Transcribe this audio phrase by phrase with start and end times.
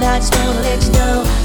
[0.00, 1.37] And so we turn high up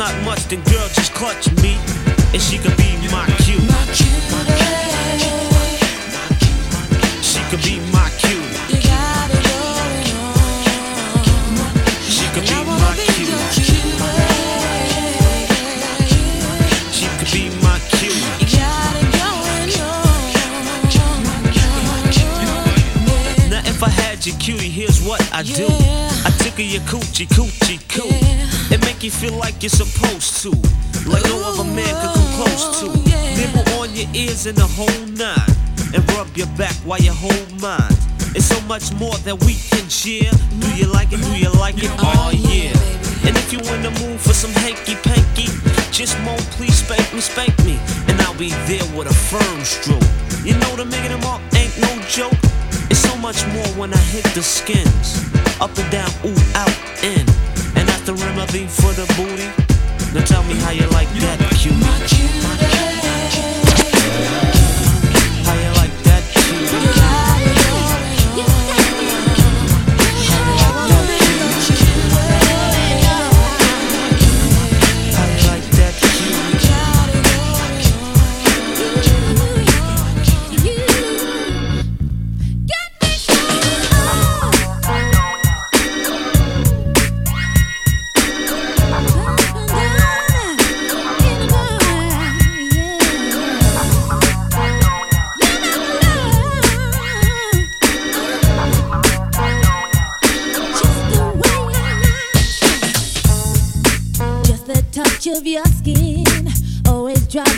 [0.00, 1.76] not much, then girl, just clutch me,
[2.32, 3.60] and she could be my cue.
[7.20, 8.40] She could be my cue.
[12.08, 13.36] She could be my cue.
[16.96, 18.20] She could be my cue.
[23.50, 25.66] Now if I had your cutie, here's what I do.
[26.24, 28.29] I tickle your coochie, coochie, coo.
[28.70, 30.50] It make you feel like you're supposed to.
[31.08, 32.86] Like no other man could come close to.
[33.36, 35.50] Nibble on your ears in the whole nine.
[35.92, 37.96] And rub your back while you hold mine.
[38.36, 40.30] It's so much more that we can share.
[40.60, 41.20] Do you like it?
[41.20, 41.90] Do you like it?
[41.98, 42.70] Oh yeah.
[43.26, 45.50] And if you in the mood for some hanky panky,
[45.90, 47.76] just moan, please spank me, spank me.
[48.06, 50.06] And I'll be there with a firm stroke.
[50.46, 52.38] You know the making them up ain't no joke.
[52.86, 55.26] It's so much more when I hit the skins.
[55.60, 57.26] Up and down, ooh, out, in.
[58.00, 59.44] And after remedy for the booty.
[60.14, 62.19] Now tell me how you like that, cutie.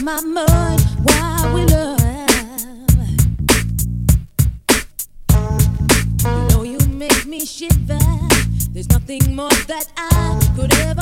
[0.02, 2.00] My mind while we love.
[6.24, 7.98] You know you make me shiver.
[8.72, 11.01] There's nothing more that I could ever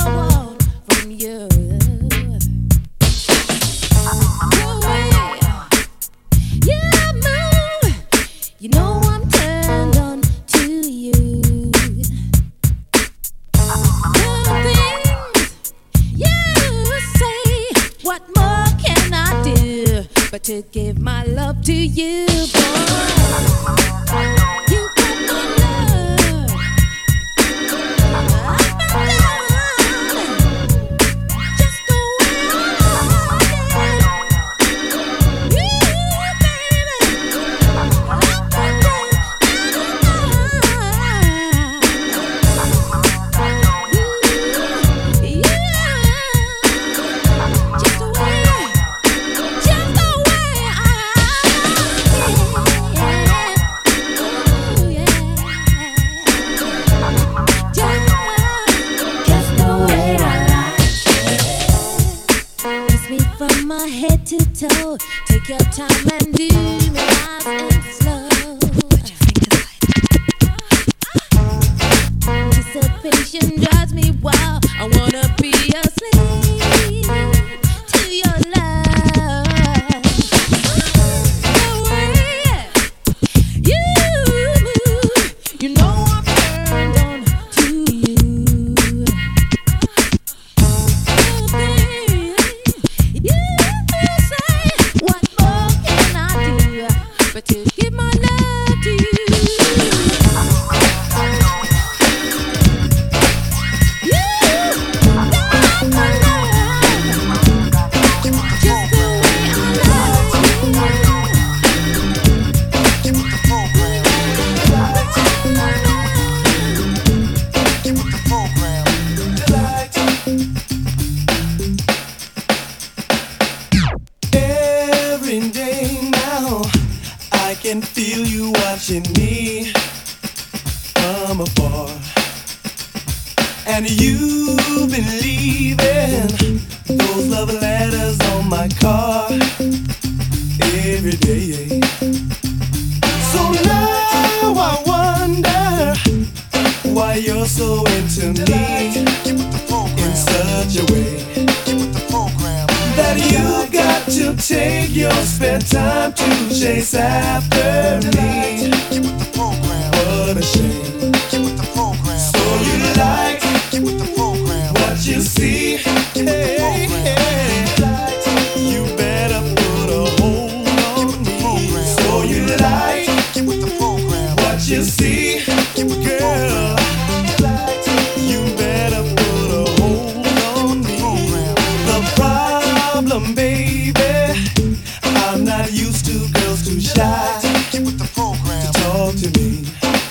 [183.51, 184.71] baby.
[185.03, 187.39] I'm not used to girls too shy.
[187.71, 188.65] Get with the program.
[188.65, 189.49] To talk to me.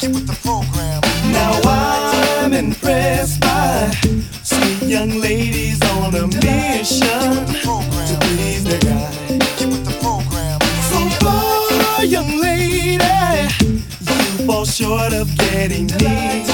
[0.01, 1.01] Get with the program.
[1.33, 3.91] Now I'm impressed by
[4.43, 7.47] sweet young ladies on a mission
[8.09, 9.11] to please guy.
[9.59, 9.81] The.
[10.91, 13.05] So far, young lady,
[14.39, 16.50] you fall short of getting me.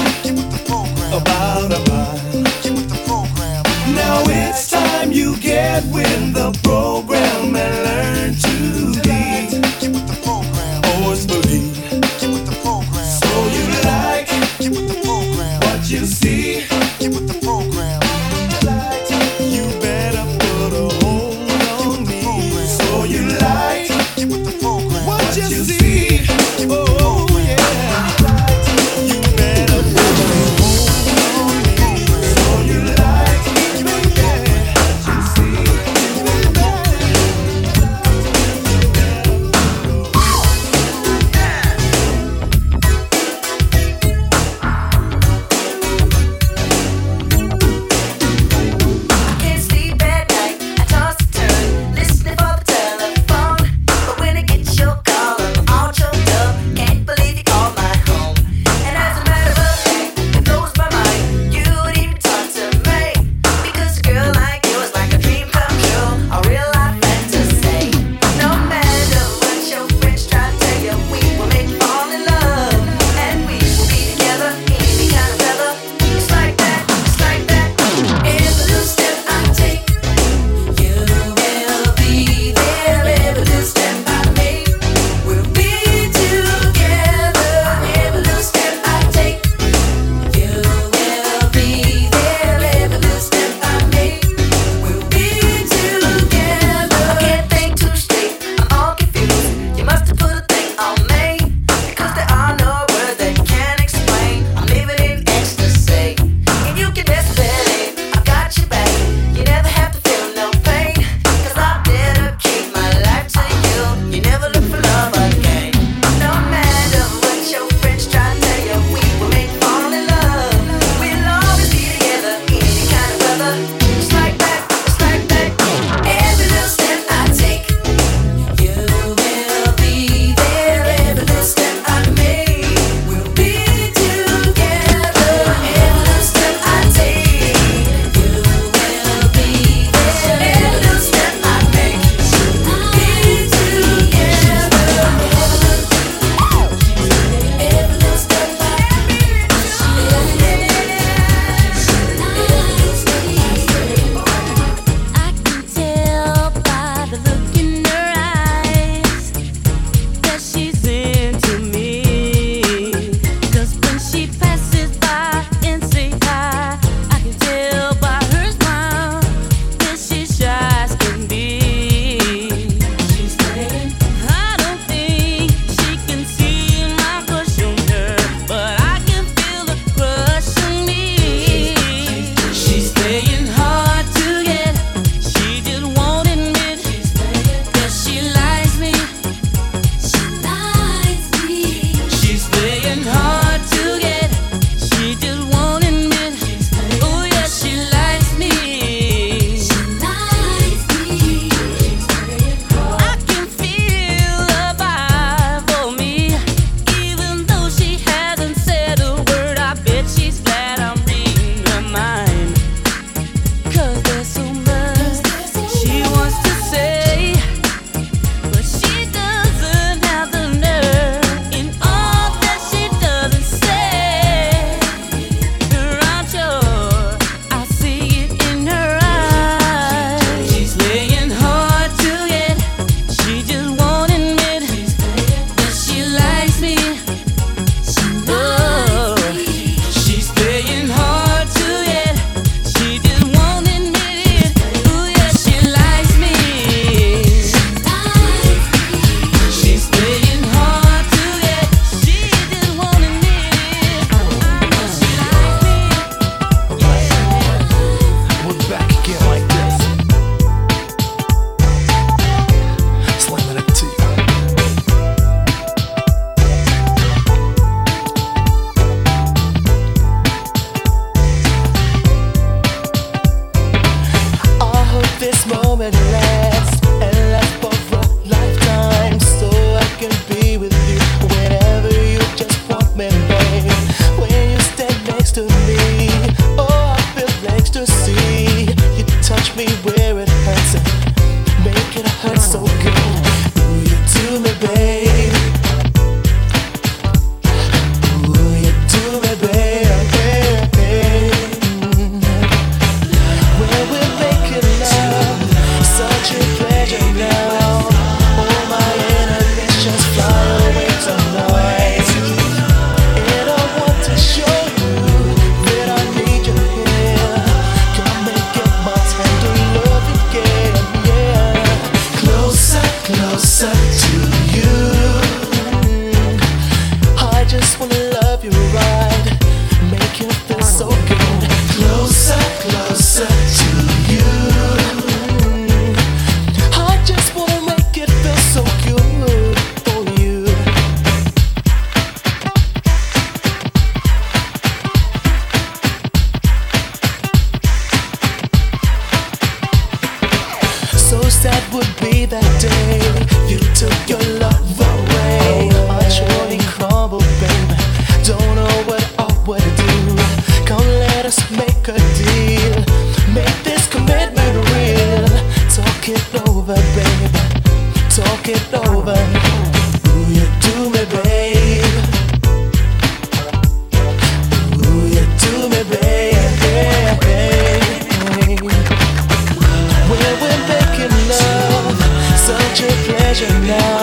[383.39, 383.96] 这一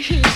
[0.00, 0.22] Please.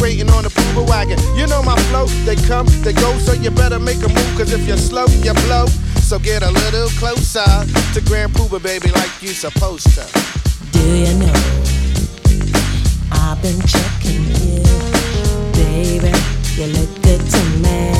[0.00, 1.18] waiting on the pooper wagon.
[1.36, 4.34] You know my flow, they come, they go, so you better make a move.
[4.36, 5.66] Cause if you're slow, you blow.
[6.00, 7.44] So get a little closer
[7.94, 10.06] to Grand Puba, baby, like you supposed to.
[10.72, 11.32] Do you know?
[13.12, 14.62] I've been checking you,
[15.52, 16.12] baby.
[16.56, 17.92] You look good to me.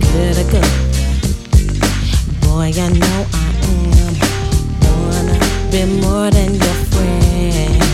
[0.00, 0.70] Good, or good.
[2.40, 4.14] Boy, I know I am.
[4.82, 5.38] Wanna
[5.70, 7.85] be more than your friend.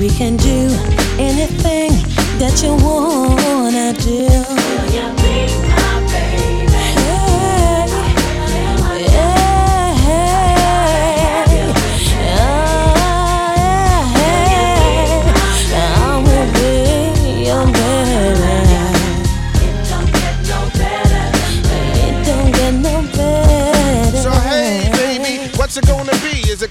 [0.00, 0.70] We can do
[1.18, 1.90] anything
[2.38, 5.89] that you wanna do.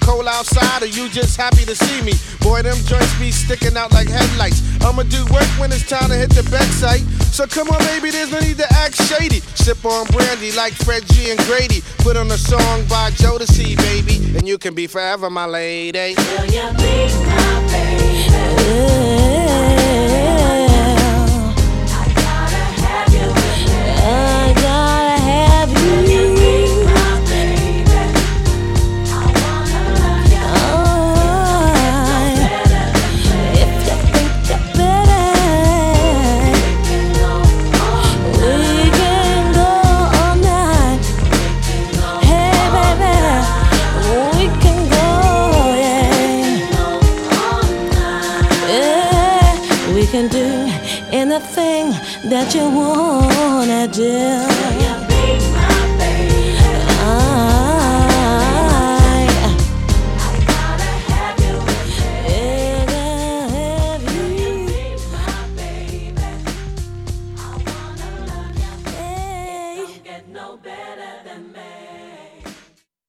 [0.10, 2.14] Cold outside or you just happy to see me?
[2.42, 4.64] Boy, them joints be sticking out like headlights.
[4.82, 7.02] I'ma do work when it's time to hit the bedside.
[7.32, 9.42] So come on, baby, there's no need to act shady.
[9.56, 11.84] Sip on brandy like Fred G and Grady.
[12.00, 16.16] Put on a song by Jodeci, baby, and you can be forever my lady.
[16.18, 17.10] Will you be
[21.92, 22.80] I gotta
[52.50, 54.59] that you wanna do.